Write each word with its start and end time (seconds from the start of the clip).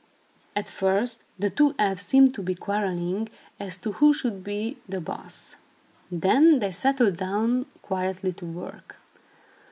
At 0.55 0.67
first, 0.67 1.21
the 1.37 1.51
two 1.51 1.75
elves 1.77 2.01
seemed 2.03 2.33
to 2.33 2.41
be 2.41 2.55
quarrelling, 2.55 3.29
as 3.59 3.77
to 3.77 3.91
who 3.91 4.13
should 4.15 4.43
be 4.43 4.77
boss. 4.87 5.57
Then 6.09 6.57
they 6.57 6.71
settled 6.71 7.17
down 7.17 7.67
quietly 7.83 8.33
to 8.33 8.45
work. 8.47 8.95